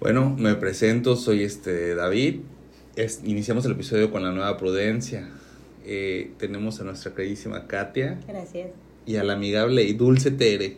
[0.00, 2.36] Bueno, me presento, soy este David.
[2.96, 5.28] Es- iniciamos el episodio con la nueva prudencia.
[5.84, 8.68] Eh, tenemos a nuestra queridísima Katia Gracias.
[9.06, 10.76] y a la amigable y dulce Tere.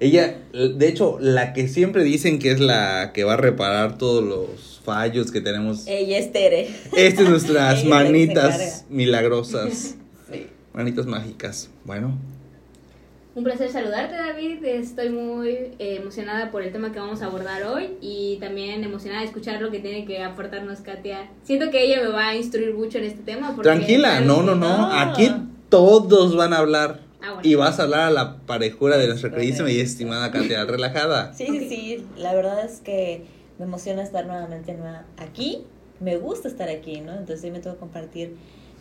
[0.00, 4.24] Ella, de hecho, la que siempre dicen que es la que va a reparar todos
[4.24, 5.86] los fallos que tenemos.
[5.86, 6.68] Ella es Tere.
[6.96, 9.96] Estas nuestras es se manitas milagrosas,
[10.32, 10.46] Sí.
[10.72, 11.70] manitas mágicas.
[11.84, 12.18] Bueno,
[13.36, 14.64] Un placer saludarte, David.
[14.64, 19.22] Estoy muy eh, emocionada por el tema que vamos a abordar hoy y también emocionada
[19.22, 21.30] de escuchar lo que tiene que aportarnos Katia.
[21.42, 23.48] Siento que ella me va a instruir mucho en este tema.
[23.56, 24.78] porque tranquila, no, no, no.
[24.78, 24.92] no.
[24.92, 25.28] Aquí
[25.68, 27.00] todos van a hablar.
[27.20, 27.40] Ah, bueno.
[27.42, 31.34] Y vas a hablar a la parejura de nuestra queridísima y estimada Katia, relajada.
[31.34, 32.06] Sí, sí, sí.
[32.16, 33.24] La verdad es que
[33.58, 35.64] me emociona estar nuevamente nueva aquí.
[35.98, 37.12] Me gusta estar aquí, ¿no?
[37.12, 38.36] Entonces hoy me tengo que compartir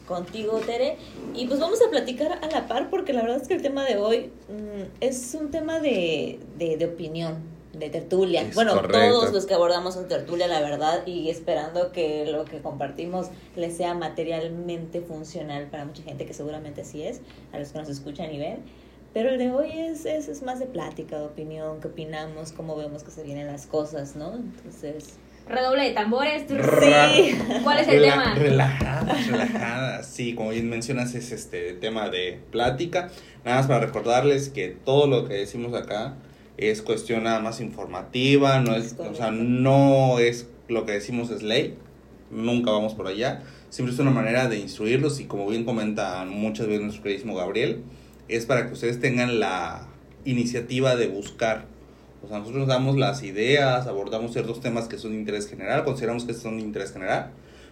[0.08, 0.98] contigo, Tere.
[1.34, 3.86] Y pues vamos a platicar a la par porque la verdad es que el tema
[3.86, 7.38] de hoy mm, es un tema de, de, de opinión,
[7.74, 8.42] de tertulia.
[8.42, 9.00] Es bueno, correcto.
[9.00, 13.76] todos los que abordamos en tertulia, la verdad, y esperando que lo que compartimos les
[13.76, 18.32] sea materialmente funcional para mucha gente, que seguramente así es, a los que nos escuchan
[18.34, 18.60] y ven.
[19.14, 22.76] Pero el de hoy es, es, es más de plática, de opinión, qué opinamos, cómo
[22.76, 24.34] vemos que se vienen las cosas, ¿no?
[24.34, 26.44] Entonces, Redoble de tambores.
[26.48, 27.38] Sí.
[27.64, 28.34] ¿Cuál es el tema?
[28.34, 30.08] Relajadas, relajadas.
[30.08, 33.10] Sí, como bien mencionas, es este tema de plática.
[33.44, 36.16] Nada más para recordarles que todo lo que decimos acá
[36.58, 41.44] es cuestión nada más informativa, no es, o sea, no es lo que decimos es
[41.44, 41.76] ley.
[42.32, 43.44] Nunca vamos por allá.
[43.70, 47.84] Siempre es una manera de instruirlos y como bien comenta muchas veces nuestro queridísimo Gabriel,
[48.28, 49.88] es para que ustedes tengan la
[50.26, 51.66] iniciativa de buscar.
[52.24, 56.24] O sea, nosotros damos las ideas, abordamos ciertos temas que son de interés general, consideramos
[56.26, 57.32] que son de interés general,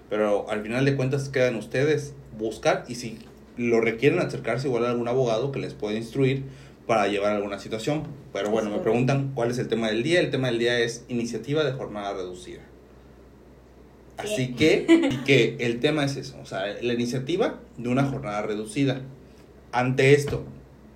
[0.10, 3.18] pero al final de cuentas quedan ustedes buscar y si
[3.58, 6.44] lo requieren acercarse igual a algún abogado que les pueda instruir
[6.86, 8.04] para llevar alguna situación.
[8.34, 10.20] Pero bueno, me preguntan cuál es el tema del día.
[10.20, 12.62] El tema del día es iniciativa de jornada reducida.
[14.18, 14.54] Así Sí.
[14.54, 14.86] que,
[15.26, 19.02] que el tema es eso, o sea, la iniciativa de una jornada reducida.
[19.72, 20.44] Ante esto,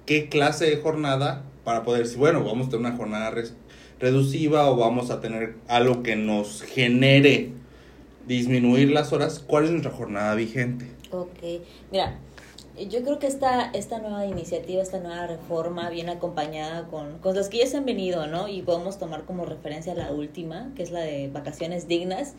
[0.05, 3.53] ¿qué clase de jornada para poder decir, bueno, vamos a tener una jornada res-
[3.99, 7.51] reductiva o vamos a tener algo que nos genere
[8.27, 9.43] disminuir las horas?
[9.45, 10.87] ¿Cuál es nuestra jornada vigente?
[11.11, 11.61] ok.
[11.91, 12.17] Mira,
[12.89, 17.47] yo creo que esta, esta nueva iniciativa, esta nueva reforma viene acompañada con, con las
[17.49, 18.47] que ya se han venido, ¿no?
[18.49, 22.33] Y podemos tomar como referencia la última, que es la de vacaciones dignas,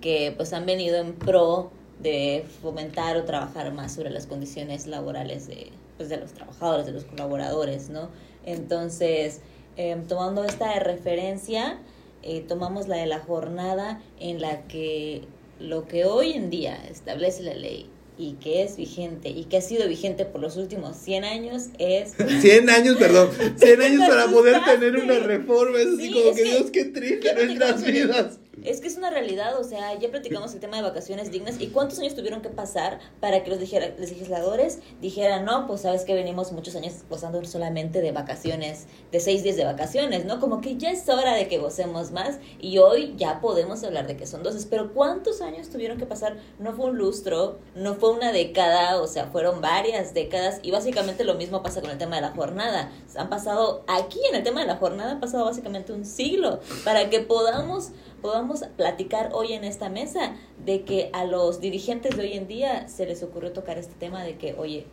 [0.00, 1.70] que pues han venido en pro
[2.00, 5.68] de fomentar o trabajar más sobre las condiciones laborales de,
[5.98, 8.08] pues, de los trabajadores, de los colaboradores, ¿no?
[8.44, 9.40] Entonces,
[9.76, 11.78] em, tomando esta de referencia,
[12.22, 15.22] eh, tomamos la de la jornada en la que
[15.58, 17.88] lo que hoy en día establece la ley
[18.18, 22.14] y que es vigente y que ha sido vigente por los últimos 100 años es
[22.40, 26.36] 100 años, perdón, 100 años para poder tener una reforma, es así Sí, como es
[26.36, 28.38] que que Dios, qué triste nuestras vidas.
[28.64, 31.68] Es que es una realidad, o sea, ya platicamos el tema de vacaciones dignas y
[31.68, 36.04] cuántos años tuvieron que pasar para que los, dijera- los legisladores dijeran, no, pues sabes
[36.04, 40.38] que venimos muchos años gozando solamente de vacaciones, de seis días de vacaciones, ¿no?
[40.40, 44.16] Como que ya es hora de que gocemos más y hoy ya podemos hablar de
[44.16, 46.36] que son doces, pero ¿cuántos años tuvieron que pasar?
[46.58, 51.24] No fue un lustro, no fue una década, o sea, fueron varias décadas y básicamente
[51.24, 52.90] lo mismo pasa con el tema de la jornada.
[53.16, 57.10] Han pasado, aquí en el tema de la jornada, han pasado básicamente un siglo para
[57.10, 57.90] que podamos
[58.22, 62.88] podamos platicar hoy en esta mesa de que a los dirigentes de hoy en día
[62.88, 64.86] se les ocurrió tocar este tema de que, oye,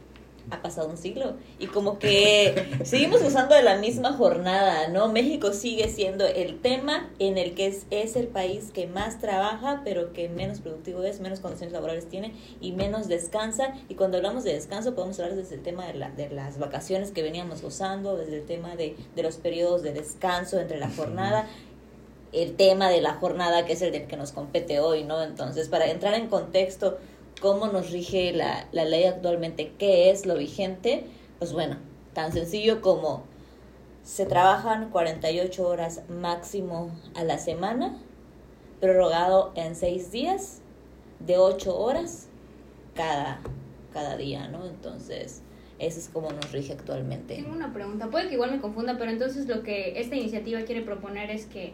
[0.52, 5.08] ha pasado un siglo y como que seguimos usando de la misma jornada, ¿no?
[5.10, 9.82] México sigue siendo el tema en el que es, es el país que más trabaja,
[9.84, 13.74] pero que menos productivo es, menos condiciones laborales tiene y menos descansa.
[13.90, 17.12] Y cuando hablamos de descanso podemos hablar desde el tema de, la, de las vacaciones
[17.12, 21.48] que veníamos gozando, desde el tema de, de los periodos de descanso entre la jornada
[22.32, 25.22] el tema de la jornada que es el del que nos compete hoy, ¿no?
[25.24, 26.98] Entonces, para entrar en contexto,
[27.42, 31.06] cómo nos rige la, la ley actualmente, qué es lo vigente,
[31.40, 31.78] pues bueno,
[32.14, 33.24] tan sencillo como
[34.04, 37.98] se trabajan 48 horas máximo a la semana,
[38.80, 40.62] prorrogado en 6 días,
[41.20, 42.28] de 8 horas
[42.96, 43.40] cada,
[43.94, 44.66] cada día, ¿no?
[44.66, 45.42] Entonces,
[45.80, 47.36] eso es como nos rige actualmente.
[47.36, 50.82] Tengo una pregunta, puede que igual me confunda, pero entonces lo que esta iniciativa quiere
[50.82, 51.74] proponer es que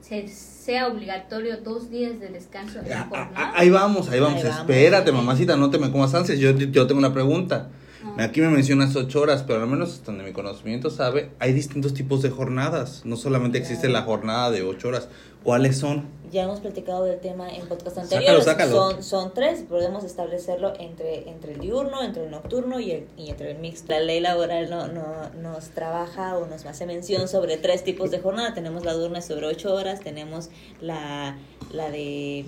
[0.00, 3.52] se, sea obligatorio dos días de descanso en la Ah, ah, jornada.
[3.56, 4.38] Ahí vamos, ahí vamos.
[4.42, 4.60] Ahí vamos.
[4.60, 6.38] Espérate, mamacita, no te me comas ansias.
[6.38, 7.68] Yo, yo tengo una pregunta.
[8.04, 8.22] No.
[8.22, 11.92] Aquí me mencionas ocho horas, pero al menos hasta donde mi conocimiento sabe, hay distintos
[11.94, 13.02] tipos de jornadas.
[13.04, 15.08] No solamente existe la jornada de ocho horas.
[15.42, 16.06] ¿Cuáles son?
[16.30, 18.44] Ya hemos platicado del tema en podcast Sácalo, anteriores.
[18.44, 18.72] sácalo.
[18.72, 23.30] Son, son tres, podemos establecerlo entre, entre el diurno, entre el nocturno y, el, y
[23.30, 23.86] entre el mixto.
[23.92, 28.18] La ley laboral no, no, nos trabaja o nos hace mención sobre tres tipos de
[28.20, 28.52] jornada.
[28.54, 30.50] Tenemos la diurna sobre ocho horas, tenemos
[30.80, 31.36] la,
[31.72, 32.44] la de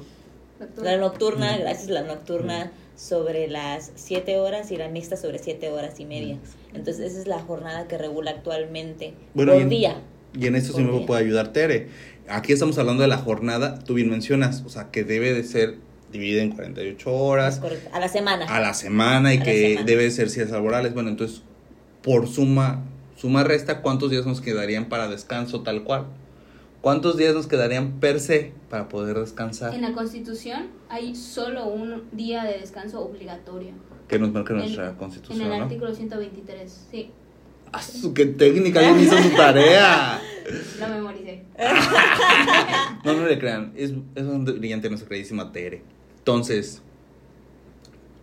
[0.77, 1.61] la nocturna, Mm.
[1.61, 6.39] gracias, la nocturna sobre las siete horas y la mixta sobre siete horas y media.
[6.75, 10.03] Entonces esa es la jornada que regula actualmente Bueno, por y en- día.
[10.39, 11.89] Y en esto sí me puede ayudar Tere.
[12.29, 15.75] Aquí estamos hablando de la jornada, tú bien mencionas, o sea, que debe de ser
[16.11, 17.61] dividida en 48 Es horas.
[17.93, 18.47] A la semana.
[18.47, 19.87] a la semana y A que semana.
[19.87, 20.95] debe de ser días laborales.
[20.95, 21.43] Bueno, entonces,
[22.03, 22.83] por suma,
[23.17, 26.07] suma resta, ¿cuántos días nos quedarían para descanso tal cual?
[26.83, 29.73] ¿Cuántos días nos quedarían per se para poder descansar?
[29.75, 33.71] En la Constitución hay solo un día de descanso obligatorio.
[34.09, 35.65] Que nos marca En- nuestra En constitución, el ¿no?
[35.65, 37.11] artículo 123, sí.
[37.73, 38.81] ¡Ah, su- qué técnica!
[38.81, 40.21] ¡Alguien hizo su tarea!
[40.81, 41.45] Lo memoricé.
[43.05, 43.73] No, no le crean.
[43.75, 45.83] Es, es un brillante nuestra queridísima Tere.
[46.19, 46.83] Entonces,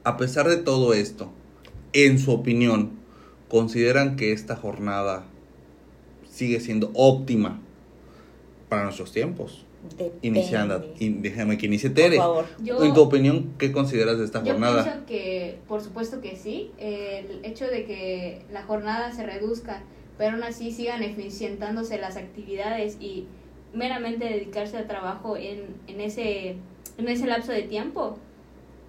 [0.06, 1.32] a pesar de todo esto,
[1.92, 2.92] en su opinión,
[3.50, 5.26] ¿consideran que esta jornada
[6.30, 7.60] sigue siendo óptima
[8.70, 9.66] para nuestros tiempos?
[9.98, 10.18] Depende.
[10.22, 12.18] Iniciando, in- déjame que inicie Por Tere.
[12.18, 12.46] favor.
[12.62, 14.84] Yo, En tu opinión, ¿qué consideras de esta yo jornada?
[14.84, 19.82] pienso que, por supuesto que sí, el hecho de que la jornada se reduzca,
[20.18, 23.26] pero aún así sigan eficientándose las actividades y
[23.74, 26.58] meramente dedicarse al trabajo en, en, ese,
[26.98, 28.18] en ese lapso de tiempo,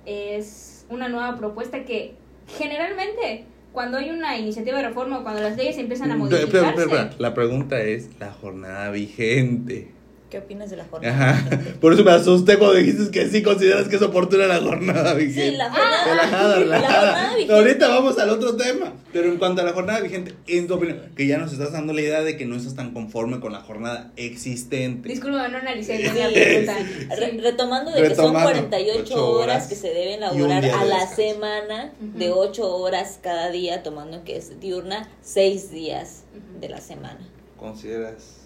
[0.07, 2.15] es una nueva propuesta que
[2.59, 7.11] generalmente cuando hay una iniciativa de reforma o cuando las leyes empiezan a modificarse.
[7.19, 10.00] La pregunta es la jornada vigente.
[10.31, 11.31] ¿Qué opinas de la jornada?
[11.31, 11.61] Ajá.
[11.81, 15.51] Por eso me asusté cuando dijiste que sí consideras que es oportuna la jornada vigente.
[15.51, 17.01] Sí, la jornada, Relajada, la relajada.
[17.13, 17.55] jornada vigente.
[17.55, 18.93] Ahorita vamos al otro tema.
[19.13, 21.93] Pero en cuanto a la jornada vigente, en tu opinión, que ya nos estás dando
[21.93, 25.09] la idea de que no estás tan conforme con la jornada existente.
[25.09, 26.77] disculpa, no analicé bien Sí, la pregunta.
[27.17, 30.85] Re- retomando de que son Retomando, 48 ocho horas, horas que se deben laborar a
[30.85, 31.17] la descanso.
[31.17, 32.39] semana, de Ujú.
[32.41, 36.23] 8 horas cada día, tomando que es diurna, 6 días
[36.61, 37.19] de la semana.
[37.57, 38.40] ¿Consideras?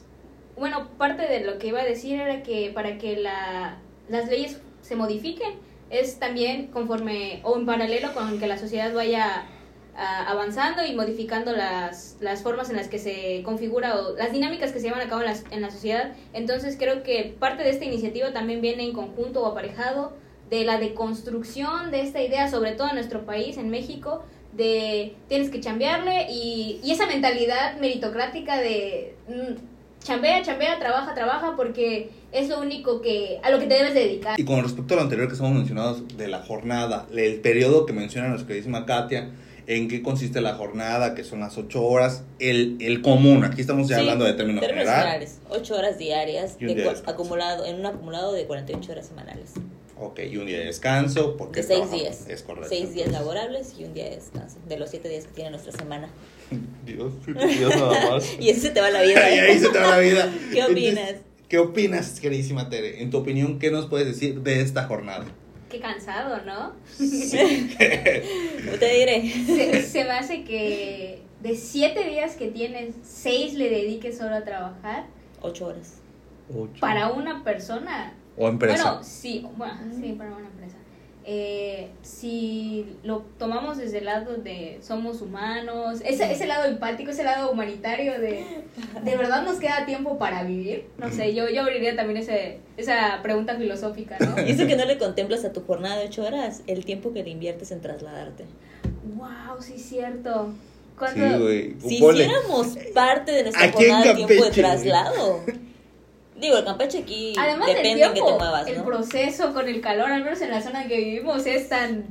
[0.56, 3.78] Bueno, parte de lo que iba a decir era que para que la,
[4.08, 5.54] las leyes se modifiquen
[5.90, 9.46] es también conforme o en paralelo con que la sociedad vaya
[9.96, 14.72] ah, avanzando y modificando las, las formas en las que se configura o las dinámicas
[14.72, 16.12] que se llevan a cabo en la, sociedad.
[16.32, 20.12] Entonces creo que parte de esta iniciativa también viene en conjunto o aparejado
[20.50, 24.22] de la deconstrucción de esta idea, sobre todo en nuestro país, en México,
[24.52, 29.73] de tienes que chambearle y, y esa mentalidad meritocrática de mm,
[30.04, 34.38] chambea, chambea, trabaja, trabaja porque es lo único que a lo que te debes dedicar.
[34.38, 37.92] Y con respecto a lo anterior que estamos mencionando de la jornada, el periodo que
[37.92, 39.30] menciona nuestra queridísima Katia,
[39.66, 43.88] en qué consiste la jornada, que son las ocho horas, el, el común, aquí estamos
[43.88, 45.04] ya Sí, hablando de términos términos general.
[45.06, 45.40] generales.
[45.48, 49.52] 8 horas diarias Y un de acumulado, en un acumulado de 48 horas semanales.
[49.98, 52.02] Ok, y un día de descanso, porque De 6 trabajamos.
[52.02, 52.26] días.
[52.28, 52.68] Es correcto.
[52.68, 53.12] 6 días entonces.
[53.12, 54.56] laborables y un día de descanso.
[54.68, 56.08] De los 7 días que tiene nuestra semana.
[56.84, 58.36] Dios, Dios nada más.
[58.40, 59.34] Y así se te va la vida.
[59.34, 60.32] y ahí se te va la vida.
[60.52, 61.14] ¿Qué Entonces, opinas?
[61.48, 63.02] ¿Qué opinas, queridísima Tere?
[63.02, 65.24] En tu opinión, ¿qué nos puedes decir de esta jornada?
[65.70, 66.72] Qué cansado, ¿no?
[66.98, 69.30] Te diré.
[69.46, 74.44] Se, se me hace que de siete días que tienes, seis le dediques solo a
[74.44, 75.06] trabajar.
[75.42, 75.94] 8 horas.
[76.54, 76.80] Ocho.
[76.80, 78.84] Para una persona O empresa.
[78.84, 80.76] Bueno, sí, bueno, sí, para una empresa.
[81.26, 87.24] Eh, si lo tomamos desde el lado de somos humanos, ese, ese lado empático, ese
[87.24, 88.44] lado humanitario de
[89.02, 93.20] de verdad nos queda tiempo para vivir, no sé, yo, yo abriría también ese, esa
[93.22, 94.46] pregunta filosófica, ¿no?
[94.46, 97.22] Y eso que no le contemplas a tu jornada de 8 horas, el tiempo que
[97.22, 98.44] le inviertes en trasladarte.
[99.16, 100.52] wow, sí es cierto.
[100.98, 101.74] güey.
[101.80, 105.40] Si hiciéramos parte de nuestra jornada de tiempo de traslado.
[106.44, 109.66] Digo, el Campeche aquí Además del depende en qué tiempo, te muevas, el proceso con
[109.66, 112.04] el calor, al menos en la zona en que vivimos, es tan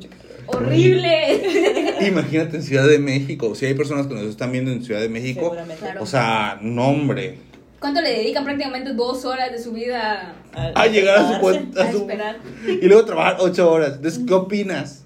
[0.47, 1.97] horrible.
[2.07, 3.53] Imagínate en Ciudad de México.
[3.53, 5.55] Si hay personas que nos están viendo en Ciudad de México,
[5.99, 7.37] o sea, no, hombre.
[7.79, 11.91] ¿Cuánto le dedican prácticamente dos horas de su vida A llegar a su a a
[11.91, 12.37] su- esperar?
[12.65, 13.93] Y luego trabajar ocho horas.
[13.97, 15.02] Entonces, ¿qué opinas?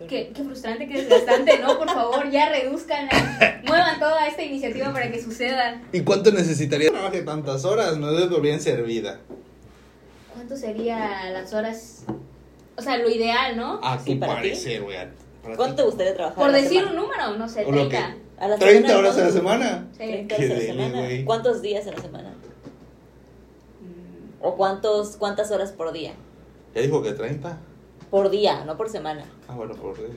[0.00, 0.08] Es.
[0.08, 1.78] Qué, qué frustrante, qué desgastante, ¿no?
[1.78, 3.08] Por favor, ya reduzcan,
[3.66, 5.80] muevan toda esta iniciativa para que suceda.
[5.92, 6.90] ¿Y cuánto necesitaría?
[6.90, 9.20] Trabaje tantas horas, no debe bien servida.
[10.34, 12.04] ¿Cuánto sería las horas?
[12.76, 13.78] O sea, lo ideal, ¿no?
[13.82, 14.96] A Sí, tu parecer, güey.
[15.56, 16.38] ¿Cuánto te gustaría trabajar?
[16.38, 16.90] Por decir semana?
[16.90, 18.16] un número, no sé, O lo 30.
[18.38, 19.88] A la 30 semana, horas a la semana.
[19.92, 19.98] Sí.
[19.98, 21.08] 30 Qué horas a la semana.
[21.26, 22.30] ¿Cuántos días a la semana?
[23.80, 26.12] Mm, ¿O cuántos, cuántas horas por día?
[26.74, 27.58] Ya dijo que 30.
[28.10, 29.24] Por día, no por semana.
[29.48, 30.08] Ah, bueno, por día.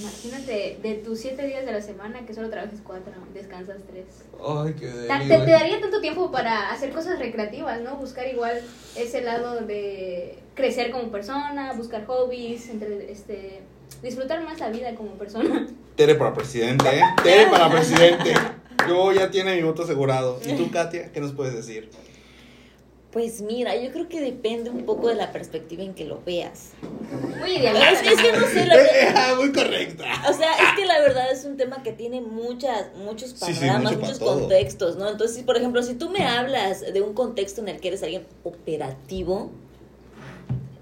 [0.00, 4.06] Imagínate, de tus siete días de la semana, que solo trabajes cuatro, descansas tres.
[4.42, 7.96] Ay, qué deli, Te, te daría tanto tiempo para hacer cosas recreativas, ¿no?
[7.96, 8.60] Buscar igual
[8.96, 13.60] ese lado de crecer como persona, buscar hobbies, entre, este,
[14.02, 15.68] disfrutar más la vida como persona.
[15.96, 17.02] Tere para presidente, ¿eh?
[17.22, 18.34] Tere para presidente.
[18.88, 20.40] Yo ya tiene mi voto asegurado.
[20.46, 21.90] ¿Y tú, Katia, qué nos puedes decir?
[23.12, 26.72] Pues mira, yo creo que depende un poco de la perspectiva en que lo veas.
[27.40, 28.10] Muy Es, idealista.
[28.12, 29.36] es que no sé, la verdad.
[29.36, 30.04] Muy correcta.
[30.28, 33.60] O sea, es que la verdad es un tema que tiene muchas, muchos Sí, sí,
[33.60, 35.08] panoramas, mucho pa' muchos contextos, ¿no?
[35.08, 38.02] Entonces, si, por ejemplo, si tú me hablas de un contexto en el que eres
[38.02, 39.50] alguien operativo,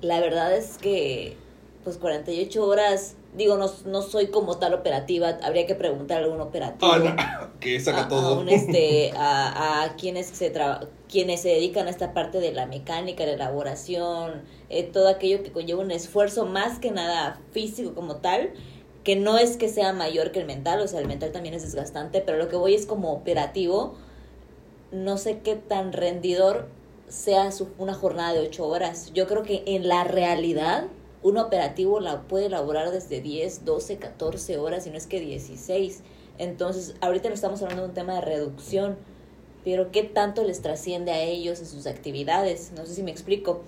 [0.00, 1.36] la verdad es que,
[1.84, 6.40] pues 48 horas, digo, no, no soy como tal operativa, habría que preguntar a algún
[6.40, 6.90] operativo.
[6.92, 8.34] Ah, no, que saca a, todo.
[8.34, 10.52] a un, este, a, a quienes se
[11.08, 15.52] quienes se dedican a esta parte de la mecánica, la elaboración, eh, todo aquello que
[15.52, 18.52] conlleva un esfuerzo más que nada físico como tal,
[19.04, 21.62] que no es que sea mayor que el mental, o sea, el mental también es
[21.62, 23.94] desgastante, pero lo que voy es como operativo,
[24.90, 26.68] no sé qué tan rendidor
[27.08, 29.12] sea su, una jornada de ocho horas.
[29.14, 30.88] Yo creo que en la realidad
[31.22, 36.02] un operativo la puede elaborar desde 10, 12, 14 horas, y no es que 16.
[36.38, 38.96] Entonces, ahorita no estamos hablando de un tema de reducción,
[39.64, 42.72] pero ¿qué tanto les trasciende a ellos en sus actividades?
[42.76, 43.62] No sé si me explico.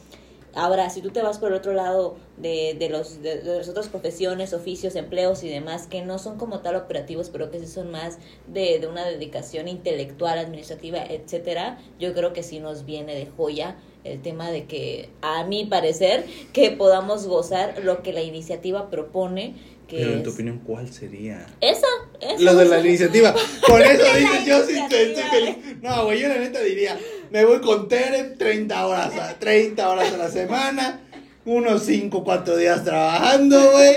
[0.55, 3.69] Ahora, si tú te vas por el otro lado de, de, los, de, de las
[3.69, 7.67] otras profesiones, oficios, empleos y demás, que no son como tal operativos, pero que sí
[7.67, 13.15] son más de, de una dedicación intelectual, administrativa, etcétera, yo creo que sí nos viene
[13.15, 18.23] de joya el tema de que, a mi parecer, que podamos gozar lo que la
[18.23, 19.55] iniciativa propone,
[19.87, 20.25] que Pero en es...
[20.25, 21.47] tu opinión, ¿cuál sería?
[21.61, 21.87] Eso,
[22.21, 22.43] eso.
[22.45, 23.35] Lo de la iniciativa.
[23.67, 25.57] Con eso dices, yo sí estoy, feliz.
[25.83, 26.99] No, güey, yo la neta diría,
[27.31, 31.01] me voy con Tere 30 horas, a, 30 horas a la semana,
[31.49, 33.97] unos 5, 4 días trabajando, güey.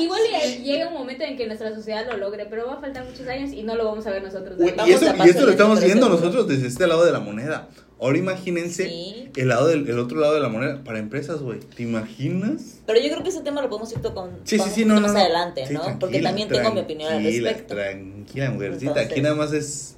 [0.00, 0.20] Igual
[0.58, 3.26] y llega un momento en que nuestra sociedad lo logre, pero va a faltar muchos
[3.28, 4.58] años y no lo vamos a ver nosotros.
[4.58, 7.68] Vamos Y, eso, y esto lo estamos viendo nosotros desde este lado de la moneda.
[8.00, 9.28] Ahora imagínense Sí.
[9.36, 11.60] el, lado del, el otro lado de la moneda para empresas, güey.
[11.60, 12.80] ¿Te imaginas?
[12.86, 15.00] Pero yo creo que ese tema lo podemos ir con, Sí, con sí, sí, no,
[15.00, 15.18] más no.
[15.18, 15.80] adelante, Sí, ¿no?
[15.80, 17.74] tranquila, Porque también tengo mi opinión al respecto.
[17.74, 19.00] Tranquila, mujercita.
[19.00, 19.96] Aquí nada más es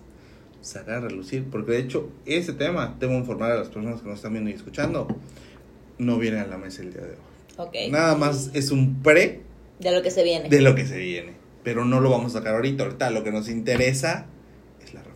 [0.63, 1.45] sacar a relucir.
[1.51, 4.55] Porque de hecho, ese tema, debo informar a las personas que nos están viendo y
[4.55, 5.07] escuchando,
[6.01, 7.17] no viene a la mesa el día de hoy.
[7.57, 7.75] Ok.
[7.91, 9.43] Nada más es un pre
[9.79, 10.49] De lo que se viene.
[10.49, 11.33] de lo que se viene.
[11.63, 12.85] Pero no lo vamos a sacar ahorita.
[12.85, 14.27] Ahorita lo que nos interesa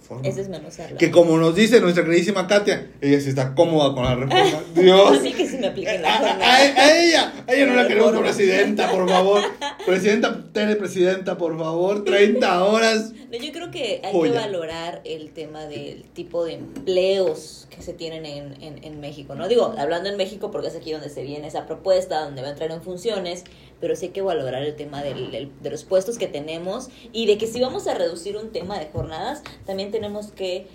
[0.04, 0.28] reforma.
[0.28, 0.98] Es.
[0.98, 4.62] Que como nos dice nuestra queridísima Katia, ella sí está cómoda con la reforma.
[4.74, 5.18] Dios.
[5.18, 8.10] Así que sí me apliquen la a- a- a ella, a ella no la queremos
[8.12, 8.32] reforma.
[8.32, 9.42] presidenta, por favor.
[9.86, 12.04] Presidenta, Tere, presidenta, por favor.
[12.04, 13.12] 30 horas.
[13.30, 14.32] No, Yo creo que hay Joya.
[14.32, 19.34] que valorar el tema del tipo de empleos que se tienen en, en, en México,
[19.34, 19.48] ¿no?
[19.48, 22.50] Digo, hablando en México porque es aquí donde se viene esa propuesta, donde va a
[22.52, 23.42] entrar en funciones,
[23.80, 27.26] pero sí hay que valorar el tema del, del- de los puestos que tenemos y
[27.26, 30.66] de que si vamos a reducir un tema de jornadas, también tenemos que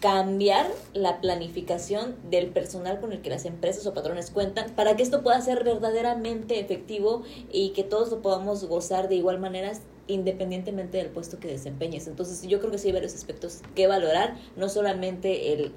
[0.00, 5.02] cambiar la planificación del personal con el que las empresas o patrones cuentan para que
[5.02, 9.72] esto pueda ser verdaderamente efectivo y que todos lo podamos gozar de igual manera
[10.06, 12.06] independientemente del puesto que desempeñes.
[12.06, 15.72] Entonces yo creo que sí hay varios aspectos que valorar, no solamente el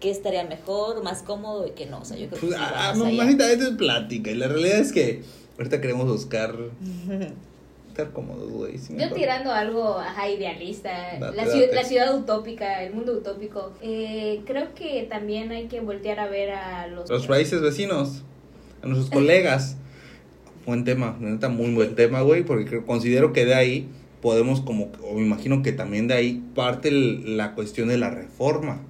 [0.00, 2.00] qué estaría mejor, más cómodo y qué no.
[2.00, 3.16] O sea, yo creo que Pues, sí va ah, más allá.
[3.24, 4.32] manita, esto es plática.
[4.32, 5.22] Y la realidad es que
[5.58, 6.54] ahorita queremos buscar
[7.88, 8.74] estar cómodos, güey.
[8.98, 10.90] Yo tirando algo ajá, idealista,
[11.20, 11.50] Date, la, date.
[11.70, 13.72] ciu- la ciudad utópica, el mundo utópico.
[13.82, 17.10] Eh, creo que también hay que voltear a ver a los...
[17.10, 18.22] Los países vecinos,
[18.82, 19.76] a nuestros colegas.
[20.66, 23.88] Buen tema, neta, muy buen tema, güey, porque considero que de ahí
[24.20, 28.10] podemos como, o me imagino que también de ahí parte el- la cuestión de la
[28.10, 28.80] reforma.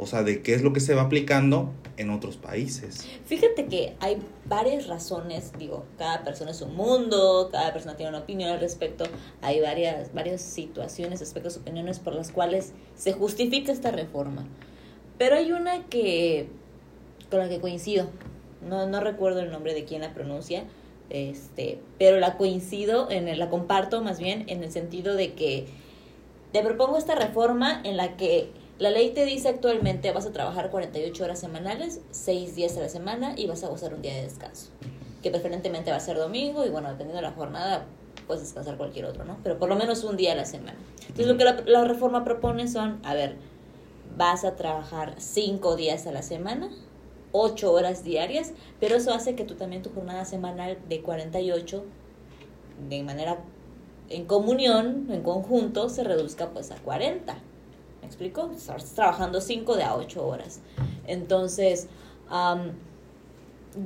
[0.00, 3.04] O sea, de qué es lo que se va aplicando en otros países.
[3.26, 8.20] Fíjate que hay varias razones, digo, cada persona es un mundo, cada persona tiene una
[8.20, 9.04] opinión al respecto,
[9.42, 14.46] hay varias, varias situaciones, aspectos, opiniones por las cuales se justifica esta reforma.
[15.18, 16.48] Pero hay una que,
[17.28, 18.08] con la que coincido,
[18.68, 20.62] no, no recuerdo el nombre de quién la pronuncia,
[21.10, 25.66] este, pero la coincido, en el- la comparto más bien en el sentido de que
[26.52, 30.70] te propongo esta reforma en la que la ley te dice actualmente vas a trabajar
[30.70, 34.22] 48 horas semanales, 6 días a la semana y vas a gozar un día de
[34.22, 34.70] descanso.
[35.22, 37.86] Que preferentemente va a ser domingo y bueno, dependiendo de la jornada
[38.26, 39.38] puedes descansar cualquier otro, ¿no?
[39.42, 40.78] Pero por lo menos un día a la semana.
[41.00, 43.36] Entonces lo que la, la reforma propone son, a ver,
[44.16, 46.70] vas a trabajar 5 días a la semana,
[47.32, 51.84] 8 horas diarias, pero eso hace que tú también tu jornada semanal de 48
[52.88, 53.38] de manera
[54.08, 57.36] en comunión, en conjunto, se reduzca pues a 40.
[58.08, 58.50] ¿Me explico?
[58.56, 60.60] Estás trabajando 5 de a 8 horas.
[61.06, 61.88] Entonces,
[62.30, 62.72] am,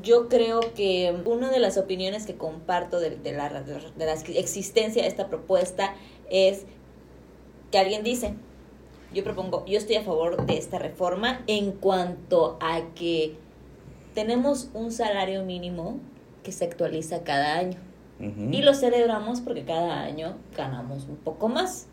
[0.00, 5.02] yo creo que una de las opiniones que comparto de, de la, de la existencia
[5.02, 5.97] de esta propuesta
[6.31, 6.67] es
[7.73, 8.35] que alguien dice,
[9.12, 13.35] yo propongo, yo estoy a favor de esta reforma en cuanto a que
[14.14, 15.99] tenemos un salario mínimo
[16.45, 17.79] que se actualiza cada año.
[18.21, 21.88] Y lo celebramos porque cada año ganamos un poco más.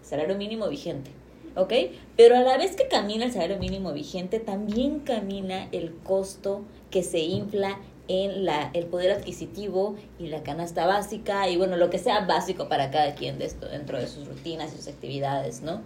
[0.00, 1.10] Salario mínimo vigente.
[1.56, 1.72] ¿Ok?
[2.16, 7.02] Pero a la vez que camina el salario mínimo vigente, también camina el costo que
[7.02, 11.98] se infla en la, el poder adquisitivo y la canasta básica y bueno, lo que
[11.98, 15.82] sea básico para cada quien de esto, dentro de sus rutinas y sus actividades, ¿no?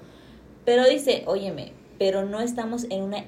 [0.64, 3.24] Pero dice, óyeme, pero no estamos en una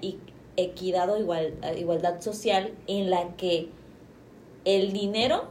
[0.56, 3.68] equidad o igual, igualdad social en la que
[4.64, 5.48] el dinero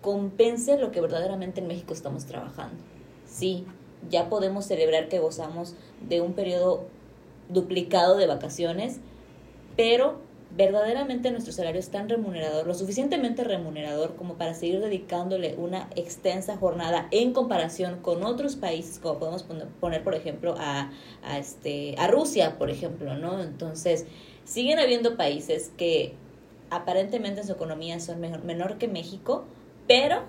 [0.00, 2.82] compense lo que verdaderamente en México estamos trabajando.
[3.26, 3.64] Sí,
[4.10, 5.74] ya podemos celebrar que gozamos
[6.08, 6.84] de un periodo
[7.48, 9.00] duplicado de vacaciones,
[9.76, 10.18] pero
[10.56, 16.56] verdaderamente nuestro salario es tan remunerador, lo suficientemente remunerador como para seguir dedicándole una extensa
[16.56, 19.44] jornada en comparación con otros países, como podemos
[19.80, 20.92] poner, por ejemplo, a,
[21.24, 23.42] a, este, a Rusia, por ejemplo, ¿no?
[23.42, 24.06] Entonces,
[24.44, 26.14] siguen habiendo países que
[26.70, 29.44] aparentemente en su economía son menor que México,
[29.88, 30.22] pero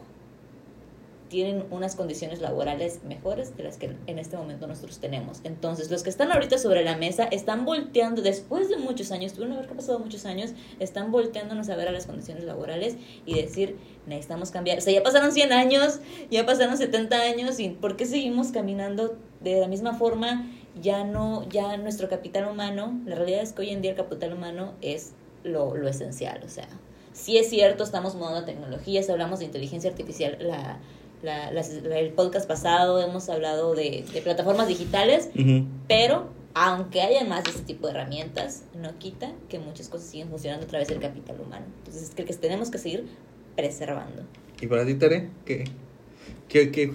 [1.30, 5.42] tienen unas condiciones laborales mejores de las que en este momento nosotros tenemos.
[5.44, 9.58] Entonces, los que están ahorita sobre la mesa están volteando, después de muchos años, tuvieron
[9.58, 14.52] haber pasado muchos años, están volteándonos a ver a las condiciones laborales y decir, necesitamos
[14.52, 14.78] cambiar.
[14.78, 19.18] O sea, ya pasaron 100 años, ya pasaron 70 años, ¿y por qué seguimos caminando
[19.42, 20.52] de la misma forma?
[20.80, 24.34] Ya no, ya nuestro capital humano, la realidad es que hoy en día el capital
[24.34, 25.14] humano es
[25.44, 26.68] lo, lo esencial, o sea,
[27.14, 30.80] sí es cierto, estamos mudando tecnologías, hablamos de inteligencia artificial, la
[31.28, 35.30] el podcast pasado hemos hablado de, plataformas digitales,
[35.88, 40.30] pero aunque haya más de este tipo de herramientas, no quita que muchas cosas siguen
[40.30, 41.66] funcionando a través del capital humano.
[41.80, 43.06] Entonces, creo que tenemos que seguir
[43.56, 44.24] preservando.
[44.62, 45.30] ¿Y para ti, Tere?
[45.46, 45.66] ¿Qué?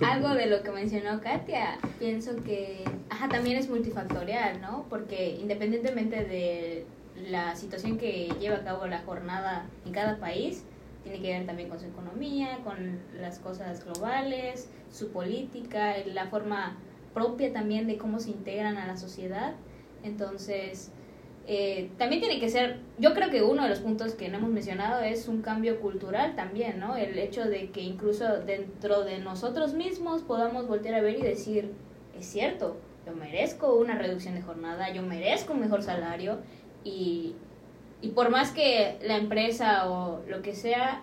[0.03, 4.87] Algo de lo que mencionó Katia, pienso que ajá, también es multifactorial, ¿no?
[4.89, 6.87] Porque independientemente de
[7.29, 10.65] la situación que lleva a cabo la jornada en cada país,
[11.02, 16.76] tiene que ver también con su economía, con las cosas globales, su política, la forma
[17.14, 19.54] propia también de cómo se integran a la sociedad.
[20.02, 20.92] Entonces,
[21.47, 24.50] eh, también tiene que ser, yo creo que uno de los puntos que no hemos
[24.50, 26.97] mencionado es un cambio cultural también, ¿no?
[26.97, 31.73] El hecho de que incluso dentro de nosotros mismos podamos voltear a ver y decir,
[32.19, 36.39] es cierto, yo merezco una reducción de jornada, yo merezco un mejor salario
[36.84, 37.34] y
[38.02, 41.02] y por más que la empresa o lo que sea,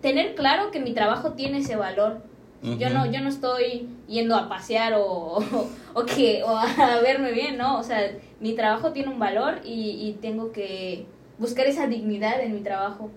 [0.00, 2.22] tener claro que mi trabajo tiene ese valor.
[2.60, 5.38] Yo no yo no estoy yendo a pasear o,
[5.94, 7.78] o, que o a verme bien, ¿no?
[7.78, 8.00] O sea,
[8.40, 11.06] mi trabajo tiene un valor y, y tengo que
[11.38, 13.10] buscar esa dignidad en mi trabajo.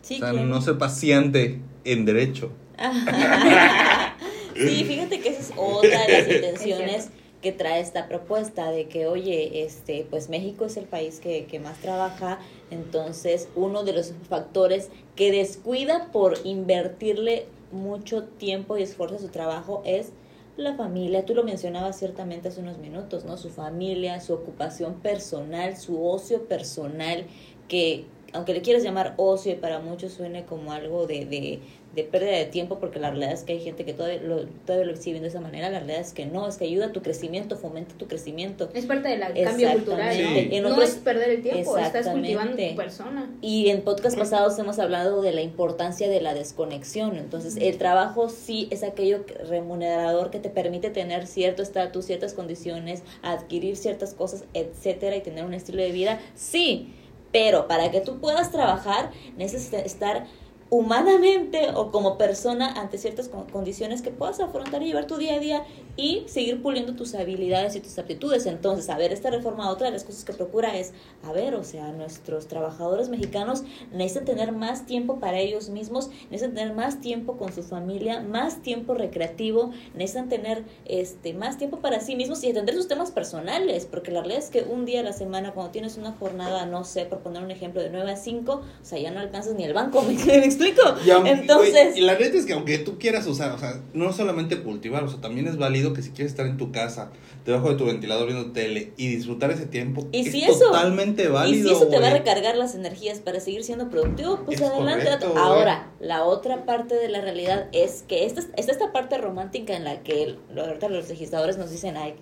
[0.00, 2.50] Sí, o sea, no ser paciente en derecho.
[4.54, 7.10] sí, fíjate que esa es otra de las intenciones
[7.42, 11.60] que trae esta propuesta de que, oye, este, pues México es el país que, que
[11.60, 12.38] más trabaja,
[12.70, 19.28] entonces uno de los factores que descuida por invertirle mucho tiempo y esfuerzo a su
[19.28, 20.12] trabajo es
[20.56, 23.36] la familia, tú lo mencionabas ciertamente hace unos minutos, ¿no?
[23.36, 27.26] Su familia, su ocupación personal, su ocio personal,
[27.68, 31.60] que aunque le quieras llamar ocio para muchos suene como algo de, de,
[31.94, 34.86] de pérdida de tiempo, porque la realidad es que hay gente que todavía lo, todavía
[34.86, 36.92] lo sigue viendo de esa manera, la realidad es que no, es que ayuda a
[36.92, 38.68] tu crecimiento, fomenta tu crecimiento.
[38.74, 40.16] Es parte del cambio cultural,
[40.62, 40.68] ¿no?
[40.68, 43.30] no es perder el tiempo, estás cultivando tu persona.
[43.40, 48.28] Y en podcast pasados hemos hablado de la importancia de la desconexión, entonces el trabajo
[48.28, 54.44] sí es aquello remunerador que te permite tener cierto estatus, ciertas condiciones, adquirir ciertas cosas,
[54.54, 56.94] etcétera, y tener un estilo de vida, sí,
[57.32, 60.26] pero para que tú puedas trabajar necesitas estar
[60.70, 65.38] humanamente o como persona ante ciertas condiciones que puedas afrontar y llevar tu día a
[65.38, 65.64] día
[65.96, 68.46] y seguir puliendo tus habilidades y tus aptitudes.
[68.46, 70.92] Entonces, a ver, esta reforma, otra de las cosas que procura es,
[71.24, 76.54] a ver, o sea, nuestros trabajadores mexicanos necesitan tener más tiempo para ellos mismos, necesitan
[76.54, 82.00] tener más tiempo con su familia, más tiempo recreativo, necesitan tener este más tiempo para
[82.00, 85.02] sí mismos y atender sus temas personales, porque la realidad es que un día a
[85.02, 88.16] la semana, cuando tienes una jornada, no sé, por poner un ejemplo, de 9 a
[88.16, 90.14] 5, o sea, ya no alcanzas ni el banco, ¿me,
[90.58, 90.82] explico?
[91.24, 91.96] Entonces...
[91.96, 95.08] y la neta es que aunque tú quieras usar, o sea, no solamente cultivar, o
[95.08, 97.10] sea, también es válido que si quieres estar en tu casa,
[97.44, 101.66] debajo de tu ventilador viendo tele y disfrutar ese tiempo, ¿Y es si totalmente válido.
[101.66, 105.08] Y si eso te va a recargar las energías para seguir siendo productivo, pues adelante.
[105.36, 109.84] Ahora, la otra parte de la realidad es que esta, es esta parte romántica en
[109.84, 112.14] la que ahorita los legisladores nos dicen, ay,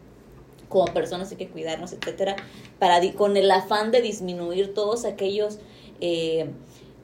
[0.68, 2.36] como personas hay que cuidarnos, etcétera,
[2.78, 5.58] para con el afán de disminuir todos aquellos
[6.00, 6.50] eh,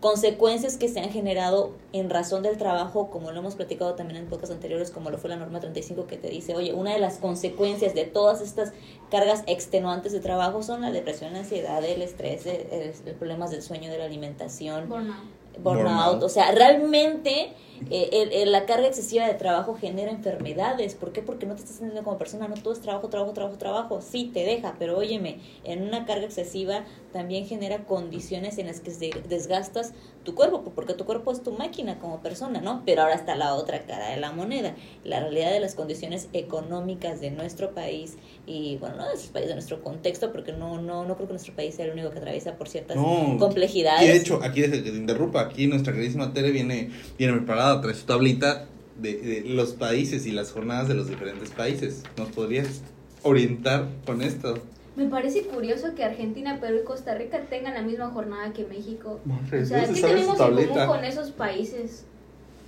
[0.03, 4.27] consecuencias que se han generado en razón del trabajo, como lo hemos platicado también en
[4.29, 7.19] pocas anteriores, como lo fue la norma 35 que te dice, oye, una de las
[7.19, 8.73] consecuencias de todas estas
[9.11, 13.51] cargas extenuantes de trabajo son la depresión, la ansiedad, el estrés, el, el- el problemas
[13.53, 15.17] del sueño, de la alimentación, Burnout.
[15.62, 15.85] burnout.
[15.85, 16.23] Burnout.
[16.25, 17.53] O sea, realmente
[17.90, 20.95] eh, el- el- la carga excesiva de trabajo genera enfermedades.
[20.95, 21.23] ¿Por qué?
[21.23, 22.49] Porque no te estás sintiendo como persona.
[22.49, 24.01] No todo es trabajo, trabajo, trabajo, trabajo.
[24.03, 28.90] Sí, te deja, pero óyeme, en una carga excesiva también genera condiciones en las que
[29.29, 29.92] desgastas
[30.25, 32.83] tu cuerpo, porque tu cuerpo es tu máquina como persona, ¿no?
[32.87, 34.75] Pero ahora está la otra cara de la moneda.
[35.05, 38.16] La realidad de las condiciones económicas de nuestro país
[38.47, 41.33] y, bueno, no de nuestro país, de nuestro contexto, porque no, no, no creo que
[41.35, 43.37] nuestro país sea el único que atraviesa por ciertas No.
[43.38, 44.03] complejidades.
[44.05, 47.72] Y de hecho, aquí desde que te interrumpa, aquí nuestra queridísima Tere viene, viene preparada,
[47.81, 48.67] trae su tablita
[49.01, 52.03] de, de los países y las jornadas de los diferentes países.
[52.17, 52.83] ¿Nos podrías
[53.23, 54.59] orientar con esto?
[54.95, 59.21] Me parece curioso que Argentina, Perú y Costa Rica tengan la misma jornada que México.
[59.25, 62.05] Madre, O sea, ¿dónde ¿qué tenemos en común con esos países?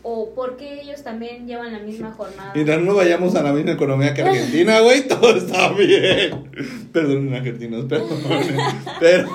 [0.02, 2.52] ¿O por qué ellos también llevan la misma jornada?
[2.54, 6.50] Mientras no vayamos a la misma economía que Argentina, güey, todo está bien.
[6.92, 8.56] Perdonen, argentinos, perdonen.
[9.00, 9.28] Pero.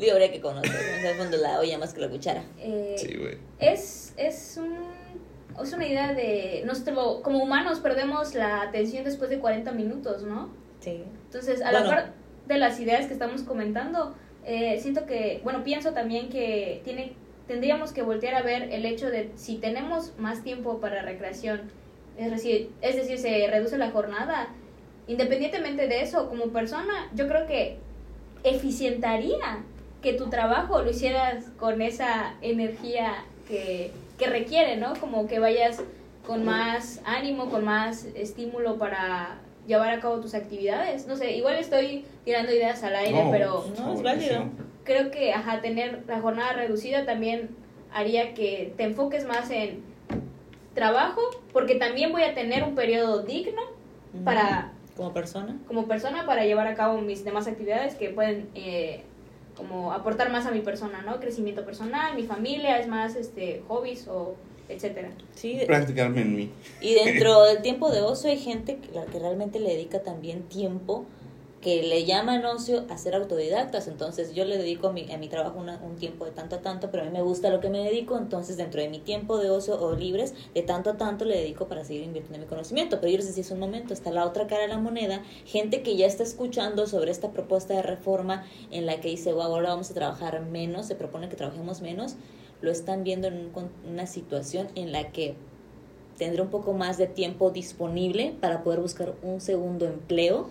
[0.00, 2.42] Digo, habría que conocer, en el fondo la olla más que la cuchara.
[2.58, 3.36] Eh, Sí, güey.
[3.58, 4.78] es, es, un,
[5.62, 6.62] es una idea de...
[6.64, 10.50] Nuestro, como humanos perdemos la atención después de 40 minutos, ¿no?
[10.80, 11.04] Sí.
[11.26, 12.12] Entonces, a la par
[12.48, 17.12] de las ideas que estamos comentando, eh, siento que, bueno, pienso también que tiene,
[17.46, 21.70] tendríamos que voltear a ver el hecho de si tenemos más tiempo para recreación,
[22.16, 24.48] es decir, es decir, se reduce la jornada,
[25.06, 27.76] independientemente de eso, como persona, yo creo que
[28.42, 29.64] eficientaría
[30.02, 34.94] que tu trabajo lo hicieras con esa energía que, que requiere, ¿no?
[34.98, 35.82] Como que vayas
[36.26, 41.06] con más ánimo, con más estímulo para llevar a cabo tus actividades.
[41.06, 44.02] No sé, igual estoy tirando ideas al aire, No, pero No, es buenísimo.
[44.38, 44.44] válido.
[44.84, 47.50] creo que ajá, tener la jornada reducida también
[47.92, 49.82] haría que te enfoques más en
[50.74, 51.20] trabajo,
[51.52, 53.60] porque también voy a tener un periodo digno
[54.24, 55.56] para Como persona.
[55.66, 59.02] como persona para llevar a cabo mis demás actividades que pueden eh,
[59.60, 61.20] como aportar más a mi persona, ¿no?
[61.20, 64.34] Crecimiento personal, mi familia, es más este hobbies o
[64.70, 65.10] etcétera.
[65.34, 66.50] Sí, de- Practicarme en mí.
[66.80, 70.44] y dentro del tiempo de ocio hay gente que, la que realmente le dedica también
[70.44, 71.04] tiempo
[71.60, 73.86] que le llaman ocio a ser autodidactas.
[73.86, 76.62] Entonces yo le dedico a mi, a mi trabajo una- un tiempo de tanto a
[76.62, 79.36] tanto, pero a mí me gusta lo que me dedico, entonces dentro de mi tiempo
[79.36, 82.48] de ocio o libres, de tanto a tanto le dedico para seguir invirtiendo en mi
[82.48, 82.98] conocimiento.
[83.00, 85.82] Pero yo les decía hace un momento, está la otra cara de la moneda, gente
[85.82, 89.68] que ya está escuchando sobre esta propuesta de reforma en la que dice, wow, ahora
[89.70, 92.14] vamos a trabajar menos, se propone que trabajemos menos,
[92.62, 95.34] lo están viendo en un una situación en la que
[96.16, 100.48] tendré un poco más de tiempo disponible para poder buscar un segundo empleo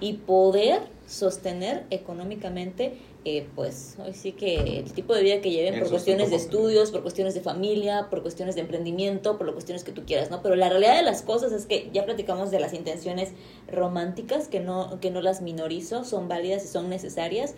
[0.00, 2.94] y poder sostener económicamente
[3.26, 6.90] eh, pues hoy sí que el tipo de vida que lleven por cuestiones de estudios,
[6.90, 10.40] por cuestiones de familia, por cuestiones de emprendimiento, por las cuestiones que tú quieras, ¿no?
[10.42, 13.32] Pero la realidad de las cosas es que ya platicamos de las intenciones
[13.70, 17.56] románticas, que no, que no las minorizo, son válidas y son necesarias,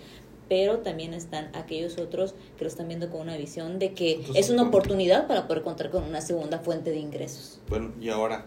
[0.49, 4.47] pero también están aquellos otros que lo están viendo con una visión de que Entonces,
[4.47, 7.61] es una oportunidad para poder contar con una segunda fuente de ingresos.
[7.69, 8.47] Bueno, y ahora,